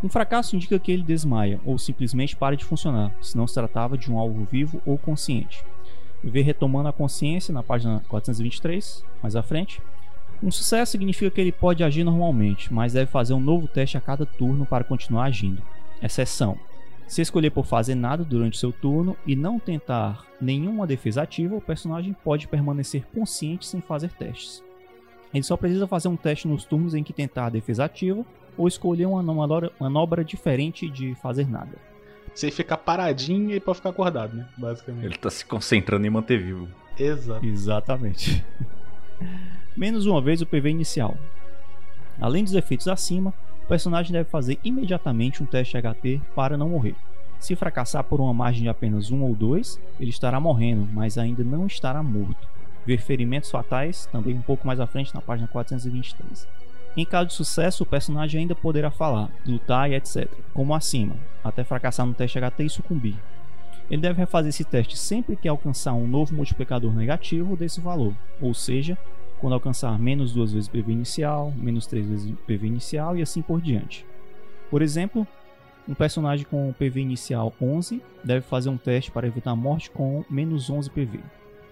Um 0.03 0.09
fracasso 0.09 0.55
indica 0.55 0.77
que 0.77 0.91
ele 0.91 1.03
desmaia 1.03 1.59
ou 1.65 1.77
simplesmente 1.77 2.35
para 2.35 2.55
de 2.55 2.65
funcionar, 2.65 3.11
se 3.21 3.37
não 3.37 3.47
se 3.47 3.53
tratava 3.53 3.97
de 3.97 4.11
um 4.11 4.19
alvo 4.19 4.45
vivo 4.51 4.81
ou 4.85 4.97
consciente. 4.97 5.63
Vê 6.23 6.41
retomando 6.41 6.89
a 6.89 6.93
consciência 6.93 7.53
na 7.53 7.63
página 7.63 8.03
423, 8.07 9.03
mais 9.21 9.35
à 9.35 9.43
frente. 9.43 9.81
Um 10.43 10.51
sucesso 10.51 10.91
significa 10.91 11.31
que 11.31 11.39
ele 11.39 11.51
pode 11.51 11.83
agir 11.83 12.03
normalmente, 12.03 12.73
mas 12.73 12.93
deve 12.93 13.09
fazer 13.09 13.33
um 13.33 13.39
novo 13.39 13.67
teste 13.67 13.97
a 13.97 14.01
cada 14.01 14.25
turno 14.25 14.65
para 14.65 14.83
continuar 14.83 15.25
agindo. 15.25 15.61
Exceção: 16.01 16.57
se 17.07 17.21
escolher 17.21 17.51
por 17.51 17.65
fazer 17.65 17.95
nada 17.95 18.23
durante 18.23 18.57
seu 18.57 18.71
turno 18.71 19.15
e 19.25 19.35
não 19.35 19.59
tentar 19.59 20.25
nenhuma 20.41 20.87
defesa 20.87 21.21
ativa, 21.21 21.55
o 21.55 21.61
personagem 21.61 22.15
pode 22.23 22.47
permanecer 22.47 23.05
consciente 23.13 23.65
sem 23.65 23.79
fazer 23.79 24.11
testes. 24.11 24.63
Ele 25.33 25.43
só 25.43 25.55
precisa 25.55 25.87
fazer 25.87 26.07
um 26.07 26.15
teste 26.15 26.47
nos 26.47 26.65
turnos 26.65 26.95
em 26.95 27.03
que 27.03 27.13
tentar 27.13 27.49
defesa 27.49 27.85
ativa 27.85 28.25
ou 28.57 28.67
escolher 28.67 29.05
uma 29.05 29.21
manobra, 29.21 29.71
manobra 29.79 30.23
diferente 30.23 30.89
de 30.89 31.15
fazer 31.15 31.47
nada. 31.47 31.77
Você 32.33 32.51
ficar 32.51 32.77
paradinho 32.77 33.51
e 33.55 33.59
pode 33.59 33.77
ficar 33.77 33.89
acordado, 33.89 34.35
né? 34.35 34.47
Basicamente. 34.57 35.05
Ele 35.05 35.17
tá 35.17 35.29
se 35.29 35.45
concentrando 35.45 36.05
em 36.05 36.09
manter 36.09 36.41
vivo. 36.41 36.67
Exato. 36.97 37.45
Exatamente. 37.45 38.43
Menos 39.75 40.05
uma 40.05 40.21
vez 40.21 40.41
o 40.41 40.45
PV 40.45 40.69
inicial. 40.69 41.17
Além 42.19 42.43
dos 42.43 42.53
efeitos 42.53 42.87
acima, 42.87 43.33
o 43.63 43.67
personagem 43.67 44.11
deve 44.11 44.29
fazer 44.29 44.59
imediatamente 44.63 45.41
um 45.41 45.45
teste 45.45 45.77
HT 45.77 46.21
para 46.35 46.57
não 46.57 46.69
morrer. 46.69 46.95
Se 47.39 47.55
fracassar 47.55 48.03
por 48.03 48.19
uma 48.19 48.33
margem 48.33 48.63
de 48.63 48.69
apenas 48.69 49.11
um 49.11 49.21
ou 49.21 49.35
dois, 49.35 49.79
ele 49.99 50.09
estará 50.09 50.39
morrendo, 50.39 50.87
mas 50.91 51.17
ainda 51.17 51.43
não 51.43 51.67
estará 51.67 52.01
morto. 52.01 52.47
Ver 52.85 52.99
ferimentos 52.99 53.51
fatais 53.51 54.05
também 54.07 54.35
um 54.35 54.41
pouco 54.41 54.65
mais 54.65 54.79
à 54.79 54.87
frente 54.87 55.13
na 55.13 55.21
página 55.21 55.47
423. 55.47 56.47
Em 56.97 57.05
caso 57.05 57.27
de 57.27 57.33
sucesso, 57.33 57.83
o 57.83 57.85
personagem 57.85 58.41
ainda 58.41 58.55
poderá 58.55 58.89
falar, 58.89 59.29
lutar 59.45 59.91
e 59.91 59.95
etc., 59.95 60.29
como 60.53 60.73
acima, 60.73 61.15
até 61.43 61.63
fracassar 61.63 62.05
no 62.05 62.13
teste 62.13 62.39
HT 62.39 62.63
e 62.63 62.69
sucumbir. 62.69 63.15
Ele 63.89 64.01
deve 64.01 64.19
refazer 64.19 64.49
esse 64.49 64.63
teste 64.63 64.97
sempre 64.97 65.35
que 65.35 65.47
alcançar 65.47 65.93
um 65.93 66.07
novo 66.07 66.33
multiplicador 66.33 66.93
negativo 66.93 67.55
desse 67.57 67.81
valor, 67.81 68.13
ou 68.41 68.53
seja, 68.53 68.97
quando 69.39 69.53
alcançar 69.53 69.99
menos 69.99 70.31
duas 70.31 70.53
vezes 70.53 70.67
o 70.67 70.71
PV 70.71 70.91
inicial, 70.93 71.53
menos 71.55 71.85
três 71.85 72.07
vezes 72.07 72.31
o 72.31 72.35
PV 72.47 72.67
inicial 72.67 73.17
e 73.17 73.21
assim 73.21 73.41
por 73.41 73.61
diante. 73.61 74.05
Por 74.71 74.81
exemplo, 74.81 75.27
um 75.87 75.93
personagem 75.93 76.45
com 76.45 76.73
PV 76.73 77.01
inicial 77.01 77.53
11 77.61 78.01
deve 78.23 78.41
fazer 78.41 78.69
um 78.69 78.77
teste 78.77 79.11
para 79.11 79.27
evitar 79.27 79.55
morte 79.55 79.91
com 79.91 80.23
menos 80.29 80.69
11 80.69 80.89
PV. 80.89 81.19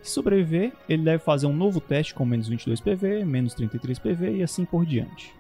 Se 0.04 0.12
sobreviver, 0.12 0.74
ele 0.88 1.02
deve 1.04 1.24
fazer 1.24 1.48
um 1.48 1.54
novo 1.54 1.80
teste 1.80 2.14
com 2.14 2.26
menos 2.26 2.48
22 2.48 2.82
PV, 2.82 3.24
menos 3.26 3.54
33 3.54 3.98
PV 3.98 4.36
e 4.38 4.44
assim 4.44 4.66
por 4.66 4.86
diante. 4.86 5.34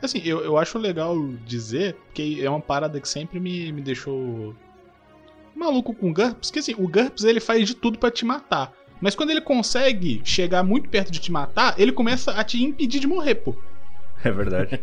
Assim, 0.00 0.22
eu, 0.24 0.40
eu 0.42 0.56
acho 0.56 0.78
legal 0.78 1.14
dizer 1.44 1.96
que 2.14 2.42
é 2.42 2.48
uma 2.48 2.60
parada 2.60 2.98
que 3.00 3.08
sempre 3.08 3.38
me, 3.38 3.70
me 3.72 3.82
deixou 3.82 4.54
maluco 5.54 5.92
com 5.92 6.10
o 6.10 6.14
GURPS, 6.14 6.50
que 6.50 6.58
assim, 6.60 6.74
o 6.78 6.88
GURPS 6.88 7.24
ele 7.24 7.40
faz 7.40 7.66
de 7.66 7.74
tudo 7.74 7.98
para 7.98 8.10
te 8.10 8.24
matar. 8.24 8.72
Mas 9.00 9.14
quando 9.14 9.30
ele 9.30 9.40
consegue 9.40 10.22
chegar 10.24 10.62
muito 10.62 10.88
perto 10.88 11.10
de 11.10 11.18
te 11.18 11.32
matar, 11.32 11.74
ele 11.78 11.90
começa 11.92 12.32
a 12.32 12.44
te 12.44 12.62
impedir 12.62 13.00
de 13.00 13.06
morrer, 13.06 13.34
pô. 13.34 13.54
É 14.22 14.30
verdade. 14.30 14.78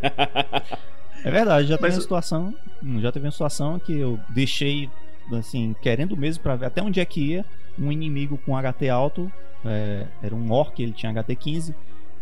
É 1.23 1.29
verdade, 1.31 1.67
já 1.67 1.77
teve 1.77 1.87
Mas- 1.89 1.95
uma 1.95 2.01
situação, 2.01 2.55
hum, 2.83 2.99
já 2.99 3.11
teve 3.11 3.25
uma 3.25 3.31
situação 3.31 3.77
que 3.79 3.95
eu 3.97 4.19
deixei 4.29 4.89
assim, 5.33 5.75
querendo 5.81 6.17
mesmo 6.17 6.41
pra 6.41 6.55
ver 6.55 6.65
até 6.65 6.81
onde 6.81 6.99
é 6.99 7.05
que 7.05 7.21
ia 7.33 7.45
um 7.79 7.91
inimigo 7.91 8.37
com 8.45 8.55
HT 8.55 8.89
alto, 8.89 9.31
é, 9.65 10.07
era 10.21 10.35
um 10.35 10.51
orc, 10.51 10.81
ele 10.81 10.93
tinha 10.93 11.11
HT 11.11 11.35
15 11.35 11.75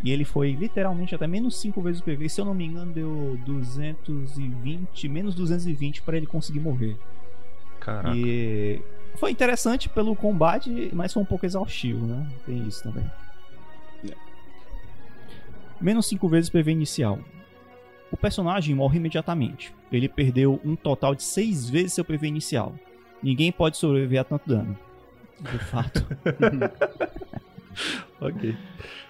e 0.04 0.12
ele 0.12 0.26
foi 0.26 0.52
literalmente 0.52 1.16
até 1.16 1.26
menos 1.26 1.60
5 1.60 1.82
vezes 1.82 2.02
o 2.02 2.04
PV, 2.04 2.30
se 2.30 2.40
eu 2.40 2.46
não 2.46 2.54
me 2.54 2.66
engano, 2.66 2.92
deu 2.92 3.40
220, 3.46 5.10
menos 5.10 5.34
220 5.34 6.02
pra 6.02 6.18
ele 6.18 6.26
conseguir 6.26 6.60
morrer. 6.60 6.98
Caraca. 7.80 8.16
E 8.16 8.82
foi 9.16 9.32
interessante 9.32 9.90
pelo 9.90 10.16
combate, 10.16 10.92
mas 10.94 11.14
foi 11.14 11.24
um 11.24 11.26
pouco 11.26 11.46
exaustivo, 11.46 12.06
né? 12.06 12.28
Tem 12.46 12.68
isso 12.68 12.84
também. 12.84 13.10
Menos 15.80 16.08
5 16.08 16.28
vezes 16.30 16.50
PV 16.50 16.72
inicial. 16.72 17.20
O 18.12 18.18
personagem 18.18 18.76
morre 18.76 18.98
imediatamente. 18.98 19.74
Ele 19.92 20.08
perdeu 20.08 20.60
um 20.64 20.76
total 20.76 21.16
de 21.16 21.24
6 21.24 21.70
vezes 21.70 21.94
seu 21.94 22.06
PV 22.06 22.28
inicial. 22.28 22.76
Ninguém 23.22 23.52
pode 23.52 23.78
sobreviver 23.78 24.22
a 24.22 24.24
tanto 24.24 24.48
dano. 24.48 24.78
De 25.40 25.60
fato. 25.60 26.06
Ok. 28.22 28.56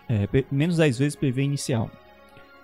É, 0.09 0.27
menos 0.51 0.77
10 0.77 0.99
vezes 0.99 1.15
PV 1.15 1.43
inicial. 1.43 1.89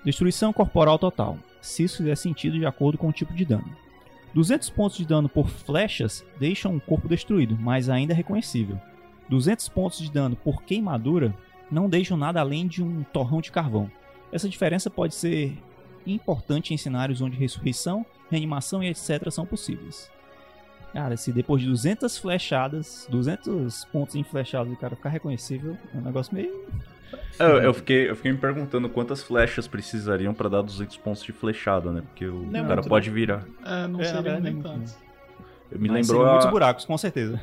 Destruição 0.03 0.51
corporal 0.51 0.97
total, 0.97 1.37
se 1.61 1.83
isso 1.83 1.97
fizer 1.97 2.15
sentido 2.15 2.57
de 2.57 2.65
acordo 2.65 2.97
com 2.97 3.09
o 3.09 3.13
tipo 3.13 3.33
de 3.33 3.45
dano. 3.45 3.75
200 4.33 4.69
pontos 4.69 4.97
de 4.97 5.05
dano 5.05 5.29
por 5.29 5.47
flechas 5.47 6.25
deixam 6.39 6.75
o 6.75 6.81
corpo 6.81 7.07
destruído, 7.07 7.57
mas 7.59 7.89
ainda 7.89 8.13
é 8.13 8.15
reconhecível. 8.15 8.79
200 9.29 9.69
pontos 9.69 9.99
de 9.99 10.11
dano 10.11 10.35
por 10.35 10.63
queimadura 10.63 11.35
não 11.69 11.89
deixam 11.89 12.17
nada 12.17 12.39
além 12.39 12.67
de 12.67 12.83
um 12.83 13.03
torrão 13.03 13.41
de 13.41 13.51
carvão. 13.51 13.91
Essa 14.31 14.49
diferença 14.49 14.89
pode 14.89 15.15
ser 15.15 15.57
importante 16.05 16.73
em 16.73 16.77
cenários 16.77 17.21
onde 17.21 17.37
ressurreição, 17.37 18.05
reanimação 18.29 18.81
e 18.81 18.87
etc. 18.87 19.29
são 19.29 19.45
possíveis. 19.45 20.09
Cara, 20.93 21.15
se 21.15 21.31
depois 21.31 21.61
de 21.61 21.67
200 21.69 22.17
flechadas, 22.17 23.07
200 23.09 23.85
pontos 23.85 24.15
em 24.15 24.23
flechadas 24.23 24.71
o 24.73 24.75
cara 24.75 24.95
ficar 24.95 25.09
reconhecível, 25.09 25.77
é 25.93 25.97
um 25.97 26.01
negócio 26.01 26.33
meio 26.33 26.53
Eu, 27.39 27.61
eu 27.61 27.73
fiquei, 27.73 28.09
eu 28.09 28.15
fiquei 28.15 28.31
me 28.31 28.37
perguntando 28.37 28.89
quantas 28.89 29.23
flechas 29.23 29.67
precisariam 29.67 30.33
pra 30.33 30.49
dar 30.49 30.61
200 30.61 30.97
pontos 30.97 31.23
de 31.23 31.31
flechada, 31.31 31.91
né? 31.91 32.01
Porque 32.01 32.25
o 32.25 32.43
Não 32.43 32.65
é 32.65 32.67
cara 32.67 32.81
pode 32.83 33.09
virar. 33.09 33.45
É, 33.65 33.87
não 33.87 34.01
É, 34.01 34.03
seria 34.03 34.21
nem 34.39 34.53
verdade, 34.55 34.61
tanto. 34.61 34.93
Eu 35.71 35.79
me 35.79 35.87
Mas 35.87 36.07
lembrou 36.07 36.25
a- 36.27 36.31
muitos 36.31 36.49
buracos, 36.49 36.83
com 36.85 36.97
certeza. 36.97 37.39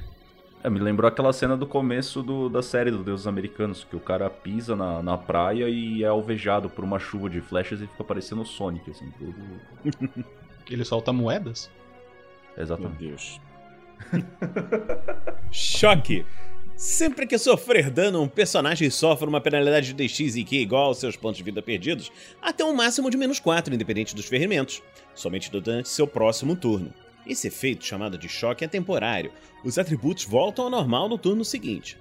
É, 0.62 0.69
me 0.69 0.81
lembrou 0.81 1.09
aquela 1.09 1.33
cena 1.33 1.57
do 1.57 1.67
começo 1.67 2.23
do- 2.23 2.49
da 2.50 2.61
série 2.62 2.90
dos 2.90 3.05
Deuses 3.05 3.26
Americanos, 3.26 3.85
que 3.85 3.95
o 3.97 4.00
cara 4.00 4.28
pisa 4.28 4.75
na, 4.76 5.02
na 5.02 5.17
praia 5.17 5.69
e 5.69 6.02
é 6.02 6.07
alvejado 6.09 6.69
por 6.69 6.85
uma 6.85 6.99
chuva 6.99 7.31
de 7.31 7.40
flechas 7.40 7.81
e 7.81 7.87
fica 7.87 8.05
parecendo 8.05 8.43
o 8.43 8.47
Sonic, 8.47 8.90
assim, 8.90 9.11
tudo. 9.19 9.35
Ele 10.69 10.85
solta 10.85 11.12
moedas? 11.12 11.71
Meu 12.59 12.65
Exatamente. 12.65 12.99
Deus. 12.99 13.41
Choque. 15.50 16.27
Sempre 16.77 17.27
que 17.27 17.38
sofrer 17.38 17.91
dano, 17.91 18.23
um 18.23 18.29
personagem 18.29 18.88
sofre 18.88 19.29
uma 19.29 19.41
penalidade 19.41 19.93
de 19.93 20.07
DX 20.07 20.37
e 20.37 20.45
Q 20.45 20.57
igual 20.57 20.87
aos 20.87 20.99
seus 20.99 21.17
pontos 21.17 21.38
de 21.38 21.43
vida 21.43 21.61
perdidos, 21.61 22.12
até 22.41 22.65
um 22.65 22.75
máximo 22.75 23.11
de 23.11 23.17
menos 23.17 23.41
4, 23.41 23.75
independente 23.75 24.15
dos 24.15 24.27
ferimentos, 24.27 24.81
somente 25.12 25.50
durante 25.50 25.88
seu 25.88 26.07
próximo 26.07 26.55
turno. 26.55 26.95
Esse 27.27 27.49
efeito, 27.49 27.85
chamado 27.85 28.17
de 28.17 28.29
choque, 28.29 28.65
é 28.65 28.69
temporário. 28.69 29.33
Os 29.65 29.77
atributos 29.77 30.25
voltam 30.25 30.67
ao 30.67 30.71
normal 30.71 31.09
no 31.09 31.19
turno 31.19 31.45
seguinte. 31.45 31.99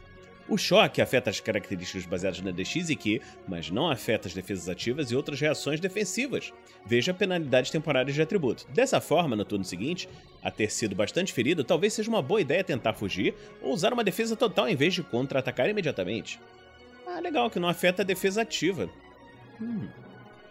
O 0.49 0.57
choque 0.57 1.01
afeta 1.01 1.29
as 1.29 1.41
características 1.41 2.05
baseadas 2.05 2.39
na 2.41 2.51
DX 2.51 2.89
e 2.89 2.95
Q, 2.95 3.21
mas 3.45 3.69
não 3.69 3.89
afeta 3.89 4.29
as 4.29 4.33
defesas 4.33 4.69
ativas 4.69 5.11
e 5.11 5.15
outras 5.15 5.41
reações 5.41 5.81
defensivas. 5.81 6.53
Veja 6.85 7.13
penalidades 7.13 7.69
temporárias 7.69 8.15
de 8.15 8.21
atributo. 8.21 8.65
Dessa 8.69 9.01
forma, 9.01 9.35
no 9.35 9.43
turno 9.43 9.65
seguinte, 9.65 10.07
a 10.41 10.49
ter 10.49 10.71
sido 10.71 10.95
bastante 10.95 11.33
ferido, 11.33 11.65
talvez 11.65 11.93
seja 11.93 12.09
uma 12.09 12.21
boa 12.21 12.39
ideia 12.39 12.63
tentar 12.63 12.93
fugir 12.93 13.35
ou 13.61 13.73
usar 13.73 13.91
uma 13.91 14.05
defesa 14.05 14.37
total 14.37 14.69
em 14.69 14.75
vez 14.75 14.93
de 14.93 15.03
contra-atacar 15.03 15.69
imediatamente. 15.69 16.39
Ah, 17.05 17.19
legal, 17.19 17.49
que 17.49 17.59
não 17.59 17.67
afeta 17.67 18.01
a 18.01 18.05
defesa 18.05 18.43
ativa. 18.43 18.89
Hum, 19.61 19.87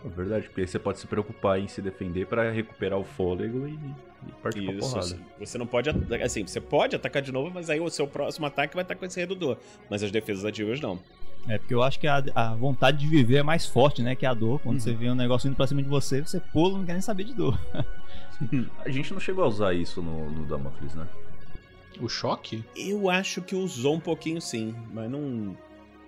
É 0.07 0.09
verdade, 0.09 0.47
porque 0.47 0.61
aí 0.61 0.67
você 0.69 0.79
pode 0.79 1.01
se 1.01 1.07
preocupar 1.09 1.59
em 1.59 1.67
se 1.67 1.83
defender 1.83 2.27
pra 2.29 2.49
recuperar 2.51 2.97
o 2.99 3.05
fôlego 3.05 3.67
e, 3.67 3.73
e 3.73 4.33
partir 4.41 4.63
pra 4.65 4.73
isso. 4.75 4.91
porrada. 4.93 5.19
Você 5.41 5.59
não 5.59 5.67
pode. 5.67 5.91
Assim, 6.23 6.47
você 6.47 6.61
pode 6.61 6.95
atacar 6.95 7.21
de 7.21 7.33
novo, 7.33 7.51
mas 7.53 7.69
aí 7.69 7.81
o 7.81 7.91
seu 7.91 8.07
próximo 8.07 8.47
ataque 8.47 8.75
vai 8.77 8.85
estar 8.85 8.95
com 8.95 9.05
esse 9.05 9.19
redutor. 9.19 9.59
Mas 9.91 10.03
as 10.05 10.11
defesas 10.13 10.45
ativas 10.45 10.81
não. 10.81 11.01
É, 11.49 11.59
porque 11.59 11.75
eu 11.75 11.83
acho 11.83 11.99
que 11.99 12.07
a, 12.07 12.23
a 12.35 12.55
vontade 12.55 12.99
de 12.99 13.07
viver 13.09 13.37
é 13.39 13.43
mais 13.43 13.67
forte, 13.67 14.01
né, 14.03 14.15
que 14.15 14.25
a 14.27 14.33
dor. 14.35 14.61
Quando 14.61 14.77
Uhum. 14.77 14.81
você 14.81 14.93
vê 14.93 15.11
um 15.11 15.15
negócio 15.15 15.49
indo 15.49 15.57
pra 15.57 15.67
cima 15.67 15.83
de 15.83 15.89
você, 15.89 16.21
você 16.21 16.39
pula, 16.41 16.79
não 16.79 16.87
quer 16.87 16.93
nem 16.95 17.03
saber 17.03 17.25
de 17.25 17.35
dor. 17.35 17.59
A 18.85 18.89
gente 18.91 19.13
não 19.13 19.21
chegou 19.21 19.45
a 19.45 19.49
usar 19.49 19.73
isso 19.73 20.03
no, 20.03 20.31
no 20.31 20.45
Damocles, 20.47 20.95
né? 20.95 21.07
O 22.01 22.09
choque? 22.09 22.63
Eu 22.77 23.09
acho 23.09 23.41
que 23.41 23.55
usou 23.55 23.95
um 23.95 24.01
pouquinho 24.01 24.41
sim, 24.43 24.75
mas 24.93 25.11
não 25.11 25.57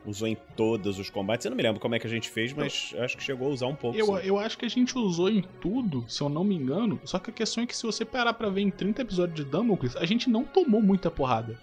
usou 0.09 0.27
em 0.27 0.37
todos 0.57 0.99
os 0.99 1.11
combates. 1.11 1.45
Eu 1.45 1.51
não 1.51 1.57
me 1.57 1.63
lembro 1.63 1.81
como 1.81 1.95
é 1.95 1.99
que 1.99 2.07
a 2.07 2.11
gente 2.11 2.31
fez, 2.31 2.53
mas 2.53 2.95
acho 2.99 3.17
que 3.17 3.23
chegou 3.23 3.49
a 3.49 3.51
usar 3.51 3.67
um 3.67 3.75
pouco. 3.75 3.97
Eu, 3.97 4.07
sim. 4.07 4.21
eu 4.25 4.39
acho 4.39 4.57
que 4.57 4.65
a 4.65 4.69
gente 4.69 4.97
usou 4.97 5.29
em 5.29 5.43
tudo, 5.61 6.05
se 6.09 6.23
eu 6.23 6.29
não 6.29 6.43
me 6.43 6.55
engano. 6.55 6.99
Só 7.05 7.19
que 7.19 7.31
a 7.31 7.33
questão 7.33 7.63
é 7.63 7.67
que 7.67 7.77
se 7.77 7.85
você 7.85 8.05
parar 8.05 8.33
pra 8.33 8.49
ver 8.49 8.63
em 8.63 8.71
30 8.71 9.03
episódios 9.03 9.37
de 9.37 9.45
Damocles, 9.45 9.97
a 9.97 10.07
gente 10.07 10.31
não 10.31 10.45
tomou 10.45 10.81
muita 10.81 11.11
porrada. 11.11 11.59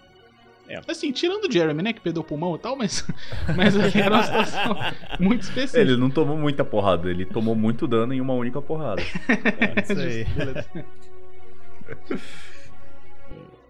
É. 0.68 0.80
Assim, 0.88 1.12
tirando 1.12 1.44
o 1.44 1.52
Jeremy, 1.52 1.80
né, 1.80 1.92
que 1.92 2.00
perdeu 2.00 2.22
o 2.22 2.24
pulmão 2.24 2.56
e 2.56 2.58
tal, 2.58 2.76
mas, 2.76 3.06
mas 3.56 3.76
era 3.94 4.14
uma 4.14 4.22
situação 4.22 4.76
muito 5.20 5.42
específica. 5.42 5.80
Ele 5.80 5.96
não 5.96 6.10
tomou 6.10 6.36
muita 6.36 6.64
porrada, 6.64 7.08
ele 7.10 7.24
tomou 7.24 7.54
muito 7.54 7.86
dano 7.86 8.12
em 8.12 8.20
uma 8.20 8.34
única 8.34 8.60
porrada. 8.60 9.02
É 9.28 9.82
isso 9.82 9.92
aí. 10.00 10.26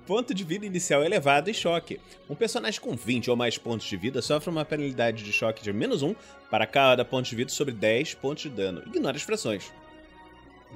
Ponto 0.06 0.32
de 0.32 0.44
vida 0.44 0.64
inicial 0.64 1.02
elevado 1.02 1.50
e 1.50 1.54
choque. 1.54 1.98
Um 2.30 2.36
personagem 2.36 2.80
com 2.80 2.94
20 2.94 3.28
ou 3.28 3.36
mais 3.36 3.58
pontos 3.58 3.88
de 3.88 3.96
vida 3.96 4.22
sofre 4.22 4.48
uma 4.48 4.64
penalidade 4.64 5.24
de 5.24 5.32
choque 5.32 5.64
de 5.64 5.72
menos 5.72 6.00
1 6.00 6.14
para 6.48 6.64
cada 6.64 7.04
ponto 7.04 7.28
de 7.28 7.34
vida 7.34 7.50
sobre 7.50 7.74
10 7.74 8.14
pontos 8.14 8.44
de 8.44 8.50
dano. 8.50 8.84
Ignore 8.86 9.16
as 9.16 9.22
frações. 9.22 9.72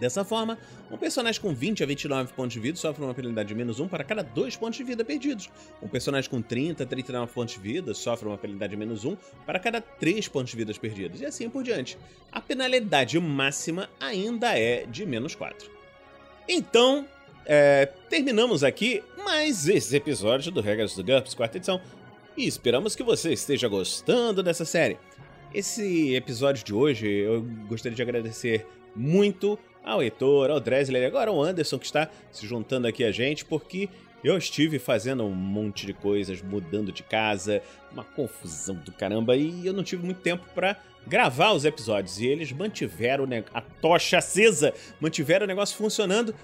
Dessa 0.01 0.25
forma, 0.25 0.59
um 0.91 0.97
personagem 0.97 1.41
com 1.41 1.55
20 1.55 1.85
a 1.85 1.87
29 1.87 2.33
pontos 2.33 2.55
de 2.55 2.61
vida 2.61 2.77
sofre 2.77 3.05
uma 3.05 3.15
penalidade 3.15 3.49
de 3.51 3.55
menos 3.55 3.79
1 3.79 3.87
para 3.87 4.03
cada 4.03 4.23
2 4.23 4.57
pontos 4.57 4.79
de 4.79 4.83
vida 4.83 5.05
perdidos. 5.05 5.49
Um 5.81 5.87
personagem 5.87 6.29
com 6.29 6.43
30 6.43 6.83
a 6.83 6.87
39 6.87 7.33
pontos 7.33 7.55
de 7.55 7.61
vida 7.61 7.95
sofre 7.95 8.27
uma 8.27 8.39
penalidade 8.39 8.71
de 8.71 8.77
menos 8.77 9.05
1 9.05 9.17
para 9.47 9.61
cada 9.61 9.81
3 9.81 10.27
pontos 10.27 10.51
de 10.51 10.57
vida 10.57 10.75
perdidos. 10.75 11.21
E 11.21 11.27
assim 11.27 11.49
por 11.49 11.63
diante. 11.63 11.97
A 12.33 12.41
penalidade 12.41 13.19
máxima 13.21 13.89
ainda 14.01 14.59
é 14.59 14.87
de 14.87 15.07
menos 15.07 15.37
4. 15.37 15.71
Então, 16.49 17.07
é, 17.45 17.87
terminamos 18.09 18.63
aqui 18.63 19.03
mais 19.41 19.67
esse 19.67 19.97
episódio 19.97 20.53
do 20.53 20.61
Regras 20.61 20.95
do 20.95 21.03
GURPS, 21.03 21.33
quarta 21.33 21.57
edição. 21.57 21.81
E 22.37 22.47
esperamos 22.47 22.95
que 22.95 23.03
você 23.03 23.33
esteja 23.33 23.69
gostando 23.69 24.43
dessa 24.43 24.67
série. 24.67 24.99
Esse 25.55 26.15
episódio 26.15 26.63
de 26.63 26.75
hoje 26.75 27.09
eu 27.09 27.41
gostaria 27.67 27.97
de 27.97 28.03
agradecer 28.03 28.67
muito 28.95 29.59
ao 29.83 30.03
Heitor, 30.03 30.51
ao 30.51 30.61
Dresler 30.61 31.05
e 31.05 31.07
agora 31.07 31.31
ao 31.31 31.43
Anderson 31.43 31.79
que 31.79 31.87
está 31.87 32.11
se 32.31 32.47
juntando 32.47 32.87
aqui 32.87 33.03
a 33.03 33.11
gente, 33.11 33.47
porque 33.47 33.89
eu 34.23 34.37
estive 34.37 34.79
fazendo 34.79 35.25
um 35.25 35.35
monte 35.35 35.87
de 35.87 35.95
coisas, 35.95 36.43
mudando 36.43 36.93
de 36.93 37.03
casa, 37.03 37.63
uma 37.91 38.05
confusão 38.05 38.75
do 38.75 38.93
caramba, 38.93 39.37
e 39.37 39.67
eu 39.67 39.73
não 39.73 39.83
tive 39.83 40.05
muito 40.05 40.21
tempo 40.21 40.45
para 40.55 40.77
gravar 41.07 41.53
os 41.53 41.65
episódios. 41.65 42.21
E 42.21 42.27
eles 42.27 42.53
mantiveram 42.53 43.27
a 43.55 43.63
tocha 43.63 44.19
acesa, 44.19 44.75
mantiveram 45.01 45.45
o 45.45 45.49
negócio 45.49 45.79
funcionando 45.79 46.35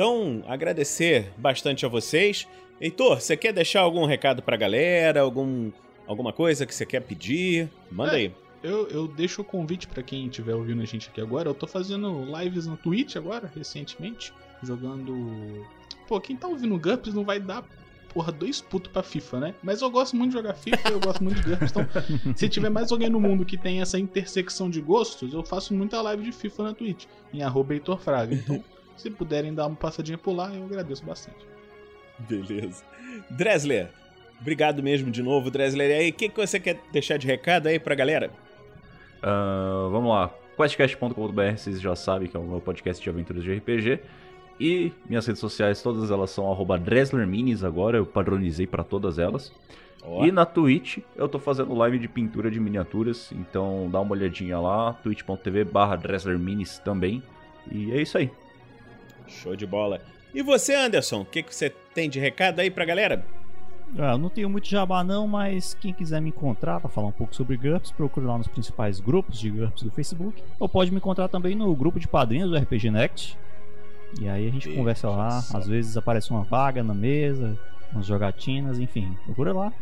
Então, 0.00 0.42
agradecer 0.46 1.30
bastante 1.36 1.84
a 1.84 1.88
vocês. 1.90 2.48
Heitor, 2.80 3.20
você 3.20 3.36
quer 3.36 3.52
deixar 3.52 3.82
algum 3.82 4.06
recado 4.06 4.40
pra 4.40 4.56
galera? 4.56 5.20
Algum, 5.20 5.70
alguma 6.06 6.32
coisa 6.32 6.64
que 6.64 6.74
você 6.74 6.86
quer 6.86 7.00
pedir? 7.02 7.68
Manda 7.92 8.12
É. 8.12 8.16
aí. 8.16 8.32
Eu, 8.62 8.88
eu 8.88 9.06
deixo 9.06 9.42
o 9.42 9.44
convite 9.44 9.86
pra 9.86 10.02
quem 10.02 10.24
estiver 10.24 10.54
ouvindo 10.54 10.80
a 10.80 10.86
gente 10.86 11.10
aqui 11.10 11.20
agora. 11.20 11.50
Eu 11.50 11.54
tô 11.54 11.66
fazendo 11.66 12.24
lives 12.34 12.66
no 12.66 12.78
Twitch 12.78 13.16
agora, 13.16 13.52
recentemente, 13.54 14.32
jogando. 14.62 15.66
Pô, 16.08 16.18
quem 16.18 16.34
tá 16.34 16.48
ouvindo 16.48 16.78
GURPS 16.78 17.12
não 17.12 17.22
vai 17.22 17.38
dar, 17.38 17.62
porra, 18.08 18.32
dois 18.32 18.58
putos 18.58 18.90
pra 18.90 19.02
FIFA, 19.02 19.40
né? 19.40 19.54
Mas 19.62 19.82
eu 19.82 19.90
gosto 19.90 20.16
muito 20.16 20.30
de 20.30 20.38
jogar 20.38 20.54
FIFA, 20.54 20.88
eu 20.92 21.00
gosto 21.00 21.22
muito 21.22 21.42
de 21.42 21.46
GURPS. 21.50 21.72
Então, 21.72 21.86
se 22.34 22.48
tiver 22.48 22.70
mais 22.70 22.90
alguém 22.90 23.10
no 23.10 23.20
mundo 23.20 23.44
que 23.44 23.58
tem 23.58 23.82
essa 23.82 23.98
intersecção 23.98 24.70
de 24.70 24.80
gostos, 24.80 25.34
eu 25.34 25.44
faço 25.44 25.74
muita 25.74 26.00
live 26.00 26.22
de 26.24 26.32
FIFA 26.32 26.62
na 26.62 26.72
Twitch, 26.74 27.04
em 27.34 27.42
arroba 27.42 27.74
Heitor 27.74 27.98
Fraga. 28.00 28.34
Então, 28.34 28.64
se 29.00 29.10
puderem 29.10 29.54
dar 29.54 29.66
uma 29.66 29.76
passadinha 29.76 30.18
por 30.18 30.32
lá, 30.32 30.52
eu 30.54 30.64
agradeço 30.64 31.04
bastante. 31.04 31.38
Beleza. 32.18 32.84
Dresler, 33.30 33.88
obrigado 34.40 34.82
mesmo 34.82 35.10
de 35.10 35.22
novo, 35.22 35.50
Dresler. 35.50 35.90
E 35.90 35.94
aí, 35.94 36.10
o 36.10 36.12
que, 36.12 36.28
que 36.28 36.36
você 36.36 36.60
quer 36.60 36.80
deixar 36.92 37.16
de 37.16 37.26
recado 37.26 37.66
aí 37.66 37.78
pra 37.78 37.94
galera? 37.94 38.30
Ah, 39.22 39.88
vamos 39.90 40.10
lá. 40.10 40.30
Questcast.com.br, 40.56 41.56
vocês 41.56 41.80
já 41.80 41.96
sabem 41.96 42.28
que 42.28 42.36
é 42.36 42.40
o 42.40 42.44
meu 42.44 42.60
podcast 42.60 43.02
de 43.02 43.08
aventuras 43.08 43.42
de 43.42 43.54
RPG. 43.54 44.00
E 44.60 44.92
minhas 45.08 45.26
redes 45.26 45.40
sociais, 45.40 45.80
todas 45.80 46.10
elas 46.10 46.30
são 46.30 46.50
arroba 46.52 46.78
DreslerMinis 46.78 47.64
agora, 47.64 47.96
eu 47.96 48.04
padronizei 48.04 48.66
pra 48.66 48.84
todas 48.84 49.18
elas. 49.18 49.50
Ó, 50.02 50.24
E 50.26 50.30
na 50.30 50.44
Twitch 50.44 50.98
eu 51.16 51.28
tô 51.28 51.38
fazendo 51.38 51.74
live 51.74 51.98
de 51.98 52.08
pintura 52.08 52.50
de 52.50 52.60
miniaturas, 52.60 53.32
então 53.32 53.88
dá 53.90 54.00
uma 54.00 54.12
olhadinha 54.12 54.58
lá, 54.58 54.92
twitch.tv 54.92 55.64
barra 55.64 55.96
DreslerMinis 55.96 56.78
também. 56.78 57.22
E 57.70 57.90
é 57.92 58.02
isso 58.02 58.18
aí. 58.18 58.30
Show 59.30 59.56
de 59.56 59.66
bola. 59.66 60.00
E 60.34 60.42
você, 60.42 60.74
Anderson, 60.74 61.22
o 61.22 61.24
que, 61.24 61.42
que 61.42 61.54
você 61.54 61.70
tem 61.94 62.08
de 62.08 62.20
recado 62.20 62.60
aí 62.60 62.70
pra 62.70 62.84
galera? 62.84 63.24
Ah, 63.98 64.12
eu 64.12 64.18
não 64.18 64.28
tenho 64.28 64.48
muito 64.48 64.68
jabá 64.68 65.02
não, 65.02 65.26
mas 65.26 65.74
quem 65.74 65.92
quiser 65.92 66.20
me 66.20 66.28
encontrar 66.28 66.80
para 66.80 66.88
falar 66.88 67.08
um 67.08 67.12
pouco 67.12 67.34
sobre 67.34 67.56
GURPS, 67.56 67.90
procure 67.90 68.24
lá 68.24 68.38
nos 68.38 68.46
principais 68.46 69.00
grupos 69.00 69.38
de 69.38 69.50
GURPS 69.50 69.82
do 69.82 69.90
Facebook. 69.90 70.42
Ou 70.58 70.68
pode 70.68 70.90
me 70.90 70.98
encontrar 70.98 71.28
também 71.28 71.56
no 71.56 71.74
grupo 71.74 71.98
de 71.98 72.06
padrinhos 72.06 72.50
do 72.50 72.56
RPG 72.56 72.90
Next. 72.90 73.36
E 74.20 74.28
aí 74.28 74.48
a 74.48 74.50
gente 74.50 74.68
conversa 74.72 75.08
lá, 75.08 75.40
só. 75.40 75.58
às 75.58 75.66
vezes 75.66 75.96
aparece 75.96 76.30
uma 76.30 76.42
vaga 76.42 76.82
na 76.82 76.94
mesa, 76.94 77.58
umas 77.92 78.06
jogatinas, 78.06 78.78
enfim. 78.78 79.16
Procura 79.24 79.52
lá. 79.52 79.72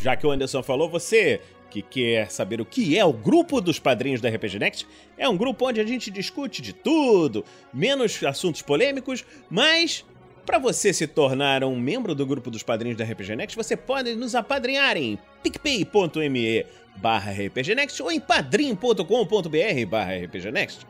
Já 0.00 0.16
que 0.16 0.26
o 0.26 0.30
Anderson 0.30 0.62
falou, 0.62 0.88
você 0.88 1.40
que 1.74 1.82
quer 1.82 2.30
saber 2.30 2.60
o 2.60 2.64
que 2.64 2.96
é 2.96 3.04
o 3.04 3.12
grupo 3.12 3.60
dos 3.60 3.80
padrinhos 3.80 4.20
da 4.20 4.28
RPG 4.28 4.58
Next, 4.60 4.86
é 5.18 5.28
um 5.28 5.36
grupo 5.36 5.66
onde 5.66 5.80
a 5.80 5.84
gente 5.84 6.10
discute 6.10 6.62
de 6.62 6.72
tudo, 6.72 7.44
menos 7.72 8.22
assuntos 8.22 8.62
polêmicos, 8.62 9.24
mas 9.50 10.04
para 10.46 10.58
você 10.58 10.92
se 10.92 11.06
tornar 11.06 11.64
um 11.64 11.76
membro 11.76 12.14
do 12.14 12.24
grupo 12.24 12.50
dos 12.50 12.62
padrinhos 12.62 12.96
da 12.96 13.04
RPG 13.04 13.34
Next, 13.34 13.56
você 13.56 13.76
pode 13.76 14.14
nos 14.14 14.36
apadrinhar 14.36 14.96
em 14.96 15.18
picpay.me 15.42 16.64
barra 16.96 17.32
rpgnext 17.32 18.00
ou 18.00 18.12
em 18.12 18.20
padrim.com.br 18.20 19.86
barra 19.88 20.12
rpgnext. 20.12 20.86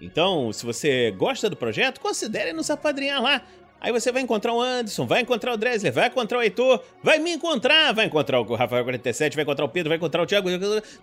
Então, 0.00 0.52
se 0.52 0.64
você 0.64 1.10
gosta 1.10 1.50
do 1.50 1.56
projeto, 1.56 2.00
considere 2.00 2.52
nos 2.52 2.70
apadrinhar 2.70 3.20
lá. 3.20 3.42
Aí 3.84 3.92
você 3.92 4.10
vai 4.10 4.22
encontrar 4.22 4.54
o 4.54 4.62
Anderson, 4.62 5.04
vai 5.04 5.20
encontrar 5.20 5.52
o 5.52 5.58
Dresler, 5.58 5.92
vai 5.92 6.06
encontrar 6.06 6.38
o 6.38 6.42
Heitor, 6.42 6.80
vai 7.02 7.18
me 7.18 7.34
encontrar, 7.34 7.92
vai 7.92 8.06
encontrar 8.06 8.40
o 8.40 8.46
Rafael47, 8.46 9.34
vai 9.34 9.42
encontrar 9.42 9.66
o 9.66 9.68
Pedro, 9.68 9.90
vai 9.90 9.98
encontrar 9.98 10.22
o 10.22 10.26
Thiago, 10.26 10.48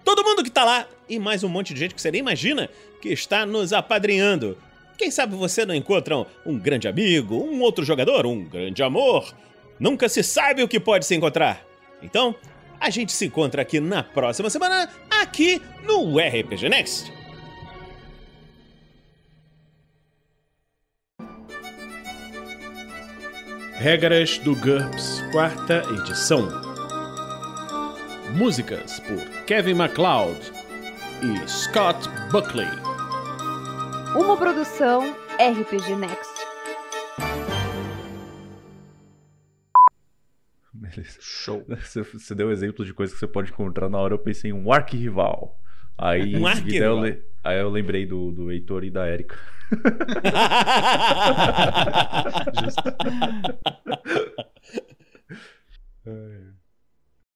todo 0.04 0.24
mundo 0.24 0.44
que 0.44 0.50
tá 0.50 0.64
lá 0.64 0.88
e 1.08 1.20
mais 1.20 1.44
um 1.44 1.48
monte 1.48 1.76
de 1.76 1.80
gente 1.80 1.94
que 1.94 2.02
você 2.02 2.10
nem 2.10 2.22
imagina 2.22 2.68
que 3.00 3.10
está 3.10 3.46
nos 3.46 3.72
apadrinhando. 3.72 4.58
Quem 4.98 5.12
sabe 5.12 5.36
você 5.36 5.64
não 5.64 5.76
encontra 5.76 6.18
um, 6.18 6.26
um 6.44 6.58
grande 6.58 6.88
amigo, 6.88 7.36
um 7.36 7.62
outro 7.62 7.86
jogador, 7.86 8.26
um 8.26 8.44
grande 8.46 8.82
amor. 8.82 9.32
Nunca 9.80 10.10
se 10.10 10.24
sabe 10.24 10.64
o 10.64 10.68
que 10.68 10.80
pode 10.80 11.06
se 11.06 11.14
encontrar. 11.14 11.64
Então, 12.02 12.34
a 12.80 12.90
gente 12.90 13.12
se 13.12 13.28
encontra 13.28 13.62
aqui 13.62 13.80
na 13.80 14.02
próxima 14.02 14.50
semana, 14.50 14.90
aqui 15.08 15.62
no 15.84 16.18
RPG 16.18 16.68
Next. 16.68 17.21
Regras 23.82 24.38
do 24.38 24.56
GURPS, 24.58 25.24
quarta 25.32 25.82
edição. 25.92 26.48
Músicas 28.38 29.00
por 29.00 29.18
Kevin 29.48 29.74
MacLeod 29.74 30.40
e 31.24 31.50
Scott 31.50 32.08
Buckley. 32.32 32.68
Uma 34.16 34.38
produção 34.38 35.02
RPG 35.34 35.96
Next. 35.96 36.32
Beleza. 40.72 41.18
Show. 41.20 41.66
Você, 41.68 42.04
você 42.04 42.36
deu 42.36 42.52
exemplo 42.52 42.86
de 42.86 42.94
coisas 42.94 43.16
que 43.16 43.20
você 43.20 43.28
pode 43.28 43.50
encontrar 43.50 43.90
na 43.90 43.98
hora, 43.98 44.14
eu 44.14 44.20
pensei 44.20 44.52
em 44.52 44.54
um 44.54 44.72
arquirrival. 44.72 45.60
Aí, 45.98 46.36
Um 46.36 46.48
em 46.48 46.56
seguida, 46.56 46.86
eu 46.86 46.98
arquirrival. 47.00 47.31
Aí 47.44 47.60
eu 47.60 47.70
lembrei 47.70 48.06
do, 48.06 48.32
do 48.32 48.52
Heitor 48.52 48.84
e 48.84 48.92
da 48.92 49.08
Erika. 49.08 49.38
Justo. 52.62 52.92
É. 56.06 56.61